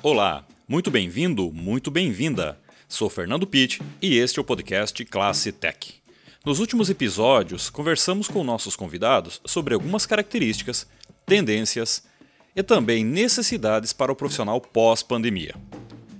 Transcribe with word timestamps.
Olá, 0.00 0.44
muito 0.68 0.92
bem-vindo, 0.92 1.50
muito 1.52 1.90
bem-vinda. 1.90 2.56
Sou 2.88 3.10
Fernando 3.10 3.48
Pitt 3.48 3.82
e 4.00 4.16
este 4.16 4.38
é 4.38 4.42
o 4.42 4.44
podcast 4.44 5.04
Classe 5.04 5.50
Tech. 5.50 5.94
Nos 6.46 6.60
últimos 6.60 6.88
episódios, 6.88 7.68
conversamos 7.68 8.28
com 8.28 8.44
nossos 8.44 8.76
convidados 8.76 9.40
sobre 9.44 9.74
algumas 9.74 10.06
características, 10.06 10.86
tendências 11.26 12.04
e 12.54 12.62
também 12.62 13.04
necessidades 13.04 13.92
para 13.92 14.12
o 14.12 14.14
profissional 14.14 14.60
pós-pandemia. 14.60 15.56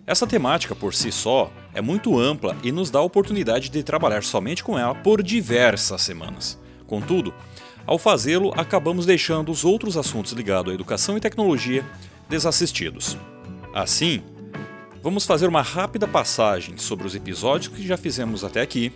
Essa 0.04 0.26
temática 0.26 0.74
por 0.74 0.92
si 0.92 1.12
só 1.12 1.52
é 1.72 1.80
muito 1.80 2.18
ampla 2.18 2.56
e 2.64 2.72
nos 2.72 2.90
dá 2.90 2.98
a 2.98 3.02
oportunidade 3.02 3.68
de 3.68 3.84
trabalhar 3.84 4.24
somente 4.24 4.64
com 4.64 4.76
ela 4.76 4.96
por 4.96 5.22
diversas 5.22 6.02
semanas. 6.02 6.58
Contudo, 6.84 7.32
ao 7.86 7.96
fazê-lo, 7.96 8.52
acabamos 8.56 9.06
deixando 9.06 9.52
os 9.52 9.64
outros 9.64 9.96
assuntos 9.96 10.32
ligados 10.32 10.72
à 10.72 10.74
educação 10.74 11.16
e 11.16 11.20
tecnologia 11.20 11.84
desassistidos. 12.28 13.16
Assim, 13.78 14.24
vamos 15.04 15.24
fazer 15.24 15.46
uma 15.46 15.62
rápida 15.62 16.08
passagem 16.08 16.76
sobre 16.76 17.06
os 17.06 17.14
episódios 17.14 17.72
que 17.72 17.86
já 17.86 17.96
fizemos 17.96 18.42
até 18.42 18.60
aqui 18.60 18.92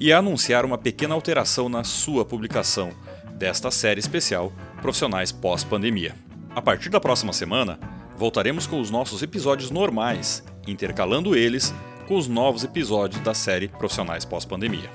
e 0.00 0.14
anunciar 0.14 0.64
uma 0.64 0.78
pequena 0.78 1.14
alteração 1.14 1.68
na 1.68 1.84
sua 1.84 2.24
publicação 2.24 2.90
desta 3.34 3.70
série 3.70 4.00
especial 4.00 4.50
Profissionais 4.80 5.30
pós-pandemia. 5.30 6.14
A 6.54 6.62
partir 6.62 6.88
da 6.88 6.98
próxima 6.98 7.34
semana, 7.34 7.78
voltaremos 8.16 8.66
com 8.66 8.80
os 8.80 8.90
nossos 8.90 9.22
episódios 9.22 9.70
normais, 9.70 10.42
intercalando 10.66 11.36
eles 11.36 11.74
com 12.08 12.16
os 12.16 12.26
novos 12.26 12.64
episódios 12.64 13.20
da 13.20 13.34
série 13.34 13.68
Profissionais 13.68 14.24
pós-pandemia. 14.24 14.90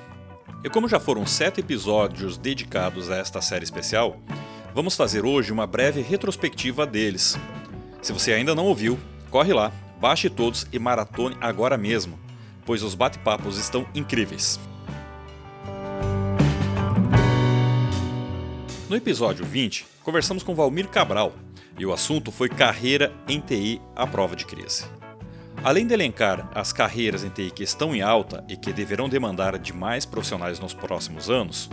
E 0.63 0.71
como 0.71 0.89
já 0.89 0.99
foram 0.99 1.27
sete 1.27 1.59
episódios 1.59 2.35
dedicados 2.35 3.11
a 3.11 3.17
esta 3.17 3.41
série 3.41 3.63
especial, 3.63 4.19
vamos 4.73 4.95
fazer 4.95 5.23
hoje 5.23 5.53
uma 5.53 5.67
breve 5.67 6.01
retrospectiva 6.01 6.83
deles. 6.83 7.37
Se 8.01 8.11
você 8.11 8.33
ainda 8.33 8.55
não 8.55 8.65
ouviu, 8.65 8.97
corre 9.29 9.53
lá, 9.53 9.71
baixe 9.99 10.29
todos 10.29 10.67
e 10.71 10.79
maratone 10.79 11.37
agora 11.39 11.77
mesmo, 11.77 12.19
pois 12.65 12.83
os 12.83 12.95
bate-papos 12.95 13.57
estão 13.57 13.85
incríveis. 13.93 14.59
No 18.89 18.95
episódio 18.95 19.45
20, 19.45 19.85
conversamos 20.03 20.41
com 20.41 20.55
Valmir 20.55 20.87
Cabral 20.87 21.33
e 21.77 21.85
o 21.85 21.93
assunto 21.93 22.31
foi 22.31 22.49
carreira 22.49 23.13
em 23.27 23.39
TI 23.39 23.79
à 23.95 24.07
prova 24.07 24.35
de 24.35 24.45
crise. 24.45 24.85
Além 25.63 25.85
de 25.85 25.93
elencar 25.93 26.49
as 26.55 26.73
carreiras 26.73 27.23
em 27.23 27.29
TI 27.29 27.51
que 27.51 27.63
estão 27.63 27.93
em 27.93 28.01
alta 28.01 28.43
e 28.49 28.55
que 28.55 28.73
deverão 28.73 29.09
demandar 29.09 29.59
de 29.59 29.73
mais 29.73 30.05
profissionais 30.05 30.59
nos 30.59 30.73
próximos 30.73 31.29
anos, 31.29 31.69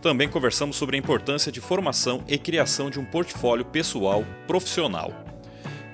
também 0.00 0.28
conversamos 0.28 0.76
sobre 0.76 0.96
a 0.96 0.98
importância 0.98 1.52
de 1.52 1.60
formação 1.60 2.24
e 2.26 2.38
criação 2.38 2.90
de 2.90 2.98
um 2.98 3.04
portfólio 3.04 3.64
pessoal 3.64 4.24
profissional. 4.46 5.12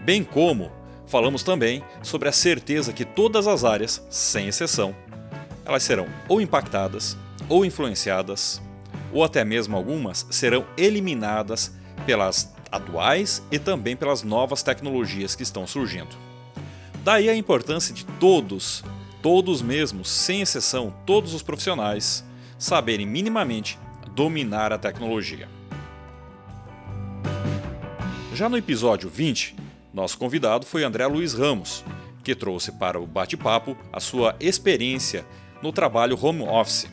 Bem 0.04 0.24
como 0.24 0.70
falamos 1.12 1.42
também 1.42 1.84
sobre 2.02 2.26
a 2.26 2.32
certeza 2.32 2.90
que 2.90 3.04
todas 3.04 3.46
as 3.46 3.64
áreas, 3.64 4.02
sem 4.08 4.48
exceção, 4.48 4.96
elas 5.62 5.82
serão 5.82 6.06
ou 6.26 6.40
impactadas, 6.40 7.18
ou 7.50 7.66
influenciadas, 7.66 8.62
ou 9.12 9.22
até 9.22 9.44
mesmo 9.44 9.76
algumas 9.76 10.26
serão 10.30 10.64
eliminadas 10.74 11.70
pelas 12.06 12.54
atuais 12.70 13.42
e 13.52 13.58
também 13.58 13.94
pelas 13.94 14.22
novas 14.22 14.62
tecnologias 14.62 15.34
que 15.34 15.42
estão 15.42 15.66
surgindo. 15.66 16.16
Daí 17.04 17.28
a 17.28 17.36
importância 17.36 17.94
de 17.94 18.06
todos, 18.06 18.82
todos 19.20 19.60
mesmos, 19.60 20.08
sem 20.08 20.40
exceção, 20.40 20.94
todos 21.04 21.34
os 21.34 21.42
profissionais, 21.42 22.24
saberem 22.58 23.04
minimamente 23.04 23.78
dominar 24.14 24.72
a 24.72 24.78
tecnologia. 24.78 25.46
Já 28.32 28.48
no 28.48 28.56
episódio 28.56 29.10
20, 29.10 29.56
nosso 29.92 30.16
convidado 30.16 30.64
foi 30.64 30.84
André 30.84 31.06
Luiz 31.06 31.34
Ramos, 31.34 31.84
que 32.24 32.34
trouxe 32.34 32.72
para 32.72 33.00
o 33.00 33.06
bate-papo 33.06 33.76
a 33.92 34.00
sua 34.00 34.34
experiência 34.40 35.24
no 35.62 35.72
trabalho 35.72 36.18
home 36.20 36.42
office. 36.42 36.88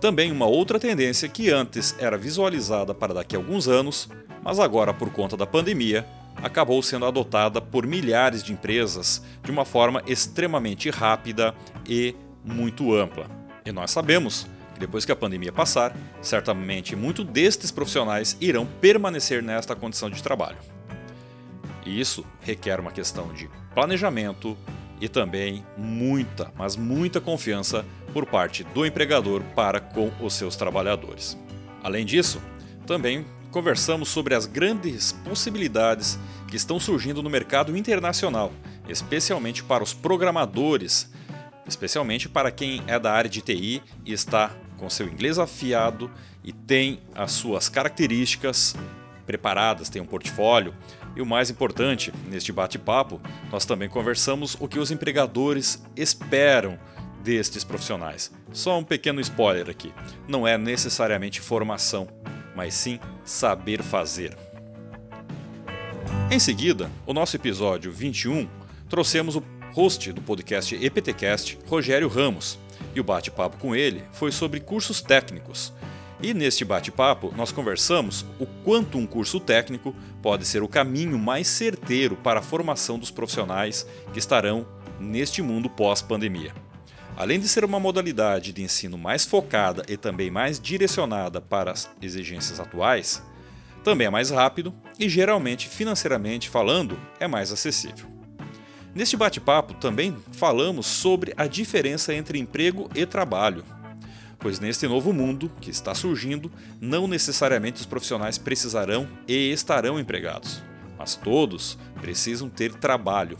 Também 0.00 0.30
uma 0.30 0.46
outra 0.46 0.78
tendência 0.78 1.28
que 1.28 1.50
antes 1.50 1.94
era 1.98 2.18
visualizada 2.18 2.94
para 2.94 3.14
daqui 3.14 3.36
a 3.36 3.38
alguns 3.38 3.68
anos, 3.68 4.08
mas 4.42 4.58
agora, 4.58 4.92
por 4.92 5.10
conta 5.10 5.36
da 5.36 5.46
pandemia, 5.46 6.06
acabou 6.36 6.82
sendo 6.82 7.06
adotada 7.06 7.60
por 7.60 7.86
milhares 7.86 8.42
de 8.42 8.52
empresas 8.52 9.22
de 9.42 9.50
uma 9.50 9.64
forma 9.64 10.02
extremamente 10.06 10.90
rápida 10.90 11.54
e 11.86 12.14
muito 12.44 12.94
ampla. 12.94 13.26
E 13.64 13.72
nós 13.72 13.90
sabemos 13.90 14.46
que 14.74 14.80
depois 14.80 15.04
que 15.04 15.12
a 15.12 15.16
pandemia 15.16 15.52
passar, 15.52 15.94
certamente 16.22 16.96
muitos 16.96 17.26
destes 17.26 17.70
profissionais 17.70 18.36
irão 18.40 18.66
permanecer 18.66 19.42
nesta 19.42 19.76
condição 19.76 20.08
de 20.08 20.22
trabalho. 20.22 20.79
E 21.84 22.00
isso 22.00 22.24
requer 22.40 22.80
uma 22.80 22.90
questão 22.90 23.32
de 23.32 23.48
planejamento 23.74 24.56
e 25.00 25.08
também 25.08 25.64
muita, 25.76 26.52
mas 26.56 26.76
muita 26.76 27.20
confiança 27.20 27.84
por 28.12 28.26
parte 28.26 28.64
do 28.64 28.84
empregador 28.84 29.42
para 29.54 29.80
com 29.80 30.10
os 30.20 30.34
seus 30.34 30.56
trabalhadores. 30.56 31.38
Além 31.82 32.04
disso, 32.04 32.40
também 32.86 33.24
conversamos 33.50 34.08
sobre 34.08 34.34
as 34.34 34.46
grandes 34.46 35.12
possibilidades 35.12 36.18
que 36.46 36.56
estão 36.56 36.78
surgindo 36.78 37.22
no 37.22 37.30
mercado 37.30 37.76
internacional, 37.76 38.52
especialmente 38.88 39.62
para 39.62 39.82
os 39.82 39.94
programadores, 39.94 41.10
especialmente 41.66 42.28
para 42.28 42.50
quem 42.50 42.82
é 42.86 42.98
da 42.98 43.12
área 43.12 43.30
de 43.30 43.40
TI 43.40 43.82
e 44.04 44.12
está 44.12 44.50
com 44.76 44.90
seu 44.90 45.06
inglês 45.06 45.38
afiado 45.38 46.10
e 46.42 46.52
tem 46.52 47.00
as 47.14 47.32
suas 47.32 47.68
características 47.68 48.74
preparadas, 49.30 49.88
tem 49.88 50.02
um 50.02 50.06
portfólio. 50.06 50.74
E 51.14 51.22
o 51.22 51.26
mais 51.26 51.50
importante, 51.50 52.12
neste 52.28 52.50
bate-papo, 52.52 53.20
nós 53.52 53.64
também 53.64 53.88
conversamos 53.88 54.56
o 54.58 54.66
que 54.66 54.78
os 54.80 54.90
empregadores 54.90 55.80
esperam 55.94 56.76
destes 57.22 57.62
profissionais. 57.62 58.32
Só 58.52 58.76
um 58.76 58.82
pequeno 58.82 59.20
spoiler 59.20 59.70
aqui: 59.70 59.92
não 60.26 60.48
é 60.48 60.58
necessariamente 60.58 61.40
formação, 61.40 62.08
mas 62.56 62.74
sim 62.74 62.98
saber 63.24 63.82
fazer. 63.82 64.36
Em 66.28 66.40
seguida, 66.40 66.90
o 67.06 67.12
nosso 67.12 67.36
episódio 67.36 67.92
21, 67.92 68.48
trouxemos 68.88 69.36
o 69.36 69.44
host 69.72 70.12
do 70.12 70.20
podcast 70.20 70.74
EPTcast, 70.74 71.56
Rogério 71.68 72.08
Ramos, 72.08 72.58
e 72.94 73.00
o 73.00 73.04
bate-papo 73.04 73.56
com 73.58 73.76
ele 73.76 74.02
foi 74.12 74.32
sobre 74.32 74.58
cursos 74.58 75.00
técnicos. 75.00 75.72
E 76.22 76.34
neste 76.34 76.66
bate-papo, 76.66 77.32
nós 77.34 77.50
conversamos 77.50 78.26
o 78.38 78.44
quanto 78.62 78.98
um 78.98 79.06
curso 79.06 79.40
técnico 79.40 79.94
pode 80.20 80.44
ser 80.44 80.62
o 80.62 80.68
caminho 80.68 81.18
mais 81.18 81.48
certeiro 81.48 82.14
para 82.14 82.40
a 82.40 82.42
formação 82.42 82.98
dos 82.98 83.10
profissionais 83.10 83.86
que 84.12 84.18
estarão 84.18 84.66
neste 84.98 85.40
mundo 85.40 85.70
pós-pandemia. 85.70 86.52
Além 87.16 87.40
de 87.40 87.48
ser 87.48 87.64
uma 87.64 87.80
modalidade 87.80 88.52
de 88.52 88.62
ensino 88.62 88.98
mais 88.98 89.24
focada 89.24 89.82
e 89.88 89.96
também 89.96 90.30
mais 90.30 90.60
direcionada 90.60 91.40
para 91.40 91.72
as 91.72 91.90
exigências 92.02 92.60
atuais, 92.60 93.22
também 93.82 94.06
é 94.06 94.10
mais 94.10 94.28
rápido 94.28 94.74
e 94.98 95.08
geralmente, 95.08 95.68
financeiramente 95.68 96.50
falando, 96.50 97.00
é 97.18 97.26
mais 97.26 97.50
acessível. 97.50 98.06
Neste 98.94 99.16
bate-papo 99.16 99.72
também 99.74 100.16
falamos 100.32 100.86
sobre 100.86 101.32
a 101.36 101.46
diferença 101.46 102.12
entre 102.14 102.38
emprego 102.38 102.90
e 102.94 103.06
trabalho, 103.06 103.64
pois 104.40 104.58
neste 104.58 104.88
novo 104.88 105.12
mundo 105.12 105.50
que 105.60 105.70
está 105.70 105.94
surgindo, 105.94 106.50
não 106.80 107.06
necessariamente 107.06 107.80
os 107.80 107.86
profissionais 107.86 108.38
precisarão 108.38 109.08
e 109.28 109.52
estarão 109.52 110.00
empregados, 110.00 110.62
mas 110.98 111.14
todos 111.14 111.78
precisam 112.00 112.48
ter 112.48 112.74
trabalho. 112.74 113.36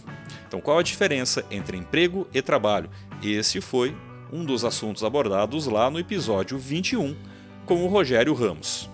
Então, 0.46 0.60
qual 0.60 0.78
a 0.78 0.82
diferença 0.82 1.44
entre 1.50 1.76
emprego 1.76 2.28
e 2.32 2.42
trabalho 2.42 2.90
este 3.22 3.60
foi 3.60 3.94
um 4.32 4.44
dos 4.44 4.64
assuntos 4.64 5.04
abordados 5.04 5.66
lá 5.66 5.90
no 5.90 5.98
episódio 5.98 6.56
21 6.58 7.16
com 7.66 7.84
o 7.84 7.88
Rogério 7.88 8.32
Ramos. 8.32 8.88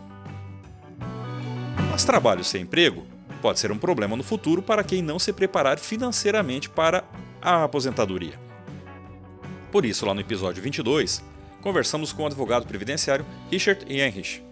Mas 1.90 2.04
trabalho 2.04 2.42
sem 2.42 2.62
emprego 2.62 3.06
pode 3.40 3.60
ser 3.60 3.70
um 3.70 3.78
problema 3.78 4.16
no 4.16 4.22
futuro 4.22 4.62
para 4.62 4.82
quem 4.82 5.00
não 5.02 5.18
se 5.18 5.32
preparar 5.32 5.78
financeiramente 5.78 6.68
para 6.68 7.04
a 7.40 7.64
aposentadoria. 7.64 8.38
Por 9.70 9.84
isso, 9.84 10.06
lá 10.06 10.14
no 10.14 10.20
episódio 10.20 10.62
22, 10.62 11.22
conversamos 11.60 12.12
com 12.12 12.22
o 12.22 12.26
advogado 12.26 12.66
previdenciário 12.66 13.26
Richard 13.50 13.84
Heinrich, 13.88 14.42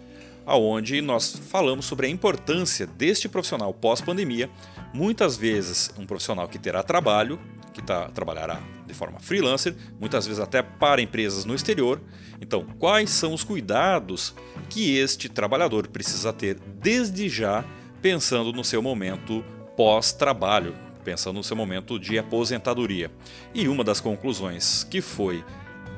aonde 0.46 1.00
nós 1.00 1.36
falamos 1.50 1.86
sobre 1.86 2.06
a 2.06 2.10
importância 2.10 2.86
deste 2.86 3.28
profissional 3.28 3.72
pós-pandemia, 3.72 4.50
muitas 4.92 5.36
vezes 5.36 5.90
um 5.98 6.06
profissional 6.06 6.48
que 6.48 6.58
terá 6.58 6.82
trabalho, 6.82 7.38
que 7.72 7.82
tá, 7.82 8.08
trabalhará 8.10 8.60
de 8.86 8.94
forma 8.94 9.18
freelancer, 9.18 9.74
muitas 9.98 10.26
vezes 10.26 10.40
até 10.40 10.62
para 10.62 11.02
empresas 11.02 11.44
no 11.44 11.54
exterior. 11.54 12.00
Então, 12.40 12.64
quais 12.78 13.10
são 13.10 13.34
os 13.34 13.42
cuidados 13.42 14.34
que 14.70 14.96
este 14.96 15.28
trabalhador 15.28 15.88
precisa 15.88 16.32
ter 16.32 16.58
desde 16.80 17.28
já, 17.28 17.64
pensando 18.00 18.52
no 18.52 18.62
seu 18.62 18.80
momento 18.80 19.44
pós-trabalho, 19.76 20.76
pensando 21.04 21.36
no 21.36 21.44
seu 21.44 21.56
momento 21.56 21.98
de 21.98 22.18
aposentadoria? 22.18 23.10
E 23.52 23.66
uma 23.66 23.82
das 23.82 24.00
conclusões 24.00 24.84
que 24.84 25.00
foi 25.00 25.44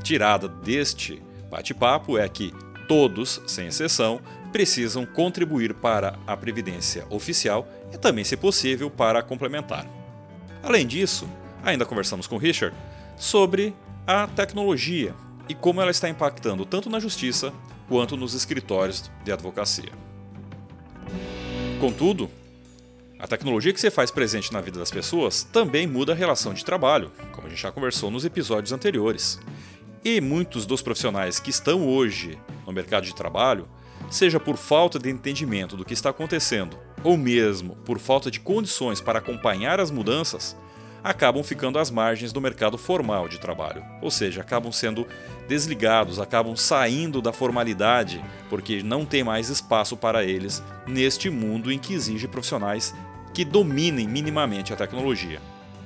tirada 0.02 0.48
deste 0.48 1.22
bate-papo 1.50 2.18
é 2.18 2.28
que 2.28 2.52
todos, 2.88 3.40
sem 3.46 3.66
exceção, 3.66 4.20
precisam 4.52 5.04
contribuir 5.04 5.74
para 5.74 6.18
a 6.26 6.36
previdência 6.36 7.06
oficial 7.10 7.68
e 7.92 7.98
também, 7.98 8.24
se 8.24 8.36
possível, 8.36 8.90
para 8.90 9.18
a 9.18 9.22
complementar. 9.22 9.86
Além 10.62 10.86
disso, 10.86 11.28
ainda 11.62 11.84
conversamos 11.84 12.26
com 12.26 12.36
Richard 12.36 12.76
sobre 13.16 13.74
a 14.06 14.26
tecnologia 14.26 15.14
e 15.48 15.54
como 15.54 15.80
ela 15.80 15.90
está 15.90 16.08
impactando 16.08 16.64
tanto 16.64 16.88
na 16.88 16.98
justiça 16.98 17.52
quanto 17.88 18.16
nos 18.16 18.34
escritórios 18.34 19.10
de 19.24 19.32
advocacia. 19.32 19.92
Contudo, 21.80 22.30
a 23.18 23.26
tecnologia 23.26 23.72
que 23.72 23.80
você 23.80 23.90
faz 23.90 24.10
presente 24.10 24.52
na 24.52 24.60
vida 24.60 24.78
das 24.78 24.90
pessoas 24.90 25.42
também 25.42 25.86
muda 25.86 26.12
a 26.12 26.16
relação 26.16 26.52
de 26.52 26.64
trabalho, 26.64 27.10
como 27.32 27.46
a 27.46 27.50
gente 27.50 27.60
já 27.60 27.72
conversou 27.72 28.10
nos 28.10 28.24
episódios 28.24 28.72
anteriores. 28.72 29.38
E 30.08 30.20
muitos 30.20 30.64
dos 30.66 30.82
profissionais 30.82 31.40
que 31.40 31.50
estão 31.50 31.84
hoje 31.84 32.38
no 32.64 32.72
mercado 32.72 33.02
de 33.02 33.12
trabalho, 33.12 33.66
seja 34.08 34.38
por 34.38 34.56
falta 34.56 35.00
de 35.00 35.10
entendimento 35.10 35.76
do 35.76 35.84
que 35.84 35.92
está 35.92 36.10
acontecendo, 36.10 36.78
ou 37.02 37.16
mesmo 37.16 37.74
por 37.84 37.98
falta 37.98 38.30
de 38.30 38.38
condições 38.38 39.00
para 39.00 39.18
acompanhar 39.18 39.80
as 39.80 39.90
mudanças, 39.90 40.56
acabam 41.02 41.42
ficando 41.42 41.76
às 41.76 41.90
margens 41.90 42.32
do 42.32 42.40
mercado 42.40 42.78
formal 42.78 43.26
de 43.26 43.40
trabalho, 43.40 43.82
ou 44.00 44.08
seja, 44.08 44.42
acabam 44.42 44.70
sendo 44.70 45.08
desligados, 45.48 46.20
acabam 46.20 46.54
saindo 46.54 47.20
da 47.20 47.32
formalidade, 47.32 48.24
porque 48.48 48.84
não 48.84 49.04
tem 49.04 49.24
mais 49.24 49.48
espaço 49.48 49.96
para 49.96 50.22
eles 50.22 50.62
neste 50.86 51.28
mundo 51.28 51.72
em 51.72 51.80
que 51.80 51.94
exige 51.94 52.28
profissionais 52.28 52.94
que 53.34 53.44
dominem 53.44 54.06
minimamente 54.06 54.72
a 54.72 54.76
tecnologia. 54.76 55.40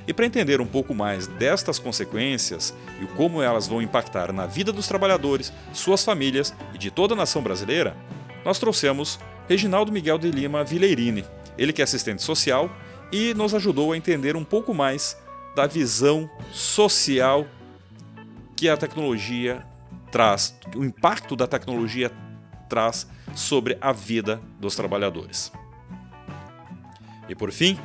E 0.07 0.13
para 0.15 0.27
entender 0.27 0.61
um 0.61 0.67
pouco 0.67 0.95
mais 0.95 1.27
destas 1.27 1.79
consequências 1.79 2.75
e 3.01 3.07
como 3.17 3.43
elas 3.43 3.69
vão 3.69 3.83
impactar 3.83 4.33
na 4.33 4.47
vida 4.47 4.73
dos 4.73 4.89
trabalhadores, 4.89 5.53
suas 5.73 6.05
famílias 6.05 6.55
e 6.75 6.79
de 6.79 6.91
toda 6.91 7.15
a 7.15 7.17
nação 7.17 7.43
brasileira, 7.43 7.97
nós 8.45 8.59
trouxemos 8.59 9.19
Reginaldo 9.49 9.93
Miguel 9.93 10.19
de 10.19 10.31
Lima 10.31 10.65
Vileirini, 10.65 11.25
ele 11.59 11.73
que 11.73 11.83
é 11.83 11.85
assistente 11.85 12.23
social 12.23 12.71
e 13.13 13.35
nos 13.35 13.55
ajudou 13.55 13.93
a 13.93 13.97
entender 13.97 14.37
um 14.37 14.45
pouco 14.45 14.73
mais 14.73 15.17
da 15.55 15.67
visão 15.67 16.31
social 16.53 17.47
que 18.57 18.69
a 18.69 18.77
tecnologia 18.77 19.67
traz, 20.11 20.57
o 20.75 20.85
impacto 20.85 21.35
da 21.37 21.47
tecnologia 21.47 22.11
traz 22.69 23.07
sobre 23.35 23.77
a 23.81 23.93
vida 23.93 24.41
dos 24.59 24.77
trabalhadores. 24.77 25.53
E 27.29 27.35
por 27.35 27.53
fim, 27.53 27.79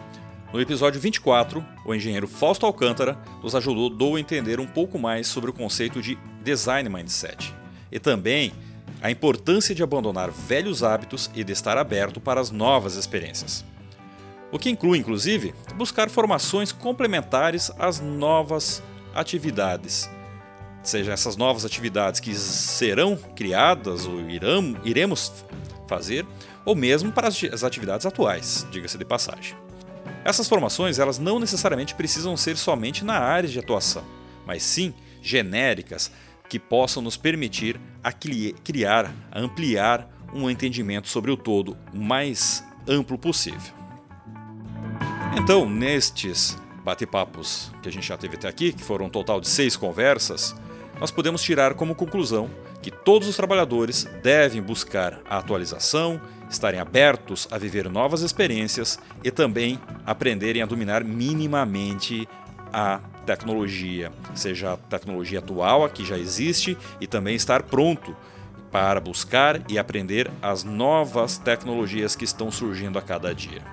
no 0.56 0.62
episódio 0.62 1.02
24, 1.02 1.64
o 1.86 1.94
engenheiro 1.94 2.28
Fausto 2.28 2.66
Alcântara 2.66 3.20
nos 3.44 3.54
ajudou 3.54 4.16
a 4.16 4.20
entender 4.20 4.60
um 4.60 4.66
pouco 4.66 4.98
mais 4.98 5.28
sobre 5.28 5.50
o 5.50 5.54
conceito 5.54 6.02
de 6.02 6.18
design 6.42 6.88
mindset 6.88 7.54
e 7.92 8.00
também 8.00 8.54
a 9.02 9.12
importância 9.12 9.76
de 9.76 9.84
abandonar 9.84 10.32
velhos 10.32 10.82
hábitos 10.82 11.30
e 11.36 11.44
de 11.44 11.52
estar 11.52 11.78
aberto 11.78 12.22
para 12.22 12.40
as 12.40 12.52
novas 12.52 12.96
experiências 12.96 13.66
o 14.56 14.58
que 14.58 14.70
inclui, 14.70 14.98
inclusive, 14.98 15.54
buscar 15.76 16.10
formações 16.10 16.72
complementares 16.72 17.70
às 17.78 18.00
novas 18.00 18.82
atividades. 19.14 20.10
Seja 20.82 21.12
essas 21.12 21.36
novas 21.36 21.66
atividades 21.66 22.22
que 22.22 22.34
serão 22.34 23.18
criadas 23.36 24.06
ou 24.06 24.22
irão, 24.30 24.78
iremos 24.86 25.44
fazer, 25.90 26.26
ou 26.64 26.74
mesmo 26.74 27.12
para 27.12 27.28
as 27.28 27.64
atividades 27.66 28.06
atuais, 28.06 28.66
diga-se 28.72 28.98
de 28.98 29.04
passagem. 29.04 29.65
Essas 30.26 30.50
formações 30.50 30.98
elas 30.98 31.20
não 31.20 31.40
necessariamente 31.40 31.94
precisam 31.94 32.36
ser 32.36 32.58
somente 32.58 33.06
na 33.06 33.20
área 33.20 33.48
de 33.48 33.60
atuação, 33.60 34.04
mas 34.44 34.64
sim 34.64 34.92
genéricas 35.22 36.12
que 36.50 36.58
possam 36.58 37.02
nos 37.04 37.16
permitir 37.16 37.80
a 38.04 38.12
criar, 38.12 39.14
a 39.32 39.40
ampliar 39.40 40.10
um 40.34 40.50
entendimento 40.50 41.08
sobre 41.08 41.30
o 41.30 41.38
todo 41.38 41.78
o 41.94 42.00
mais 42.00 42.64
amplo 42.88 43.20
possível. 43.20 43.74
Então, 45.38 45.70
nestes 45.70 46.58
bate-papos 46.84 47.72
que 47.84 47.90
a 47.90 47.92
gente 47.92 48.08
já 48.08 48.18
teve 48.18 48.36
até 48.36 48.48
aqui, 48.48 48.74
que 48.74 48.84
foram 48.84 49.06
um 49.06 49.10
total 49.10 49.40
de 49.40 49.48
seis 49.48 49.76
conversas, 49.76 50.56
nós 51.00 51.12
podemos 51.12 51.44
tirar 51.44 51.76
como 51.76 51.94
conclusão 51.94 52.50
que 52.86 52.92
todos 52.92 53.28
os 53.28 53.36
trabalhadores 53.36 54.08
devem 54.22 54.62
buscar 54.62 55.20
a 55.28 55.40
atualização, 55.40 56.22
estarem 56.48 56.80
abertos 56.80 57.48
a 57.50 57.58
viver 57.58 57.90
novas 57.90 58.22
experiências 58.22 59.00
e 59.24 59.32
também 59.32 59.80
aprenderem 60.06 60.62
a 60.62 60.68
dominar 60.68 61.04
minimamente 61.04 62.30
a 62.72 63.00
tecnologia, 63.26 64.12
seja 64.36 64.74
a 64.74 64.78
tecnologia 64.78 65.40
atual, 65.40 65.84
a 65.84 65.90
que 65.90 66.06
já 66.06 66.16
existe, 66.16 66.78
e 67.02 67.08
também 67.08 67.34
estar 67.34 67.64
pronto 67.64 68.16
para 68.72 69.00
buscar 69.00 69.60
e 69.68 69.80
aprender 69.80 70.30
as 70.40 70.64
novas 70.64 71.40
tecnologias 71.40 72.16
que 72.16 72.24
estão 72.24 72.52
surgindo 72.52 73.00
a 73.00 73.02
cada 73.02 73.34
dia. 73.34 73.64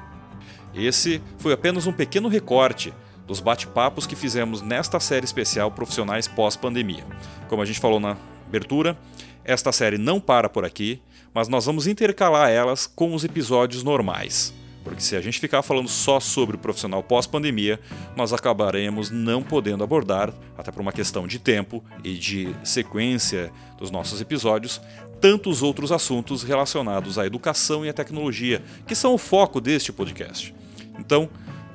Esse 0.75 1.21
foi 1.37 1.53
apenas 1.53 1.87
um 1.87 1.93
pequeno 1.93 2.29
recorte 2.31 2.95
dos 3.27 3.41
bate-papos 3.41 4.07
que 4.07 4.17
fizemos 4.17 4.63
nesta 4.63 4.99
série 4.99 5.27
especial 5.27 5.71
Profissionais 5.71 6.27
pós-pandemia. 6.27 7.05
Como 7.47 7.61
a 7.61 7.67
gente 7.67 7.79
falou 7.79 8.01
na 8.01 8.17
abertura, 8.53 8.99
esta 9.43 9.73
série 9.73 9.97
não 9.97 10.21
para 10.21 10.49
por 10.49 10.63
aqui, 10.63 11.01
mas 11.33 11.49
nós 11.49 11.65
vamos 11.65 11.87
intercalar 11.87 12.51
elas 12.51 12.87
com 12.87 13.15
os 13.15 13.25
episódios 13.25 13.83
normais. 13.83 14.53
Porque 14.85 15.01
se 15.01 15.17
a 15.17 15.21
gente 15.21 15.41
ficar 15.41 15.63
falando 15.63 15.89
só 15.89 16.21
sobre 16.21 16.57
o 16.57 16.59
profissional 16.59 17.03
pós-pandemia, 17.03 17.81
nós 18.15 18.33
acabaremos 18.33 19.11
não 19.11 19.43
podendo 19.43 19.83
abordar, 19.83 20.35
até 20.59 20.71
por 20.71 20.83
uma 20.83 20.93
questão 20.93 21.27
de 21.27 21.39
tempo 21.39 21.83
e 22.05 22.15
de 22.15 22.55
sequência 22.63 23.51
dos 23.79 23.91
nossos 23.91 24.21
episódios, 24.21 24.81
tantos 25.21 25.63
outros 25.63 25.93
assuntos 25.93 26.43
relacionados 26.43 27.19
à 27.19 27.25
educação 27.25 27.87
e 27.87 27.89
à 27.89 27.93
tecnologia, 27.93 28.63
que 28.87 28.95
são 28.95 29.15
o 29.15 29.19
foco 29.19 29.61
deste 29.61 29.93
podcast. 29.93 30.55
Então, 30.99 31.31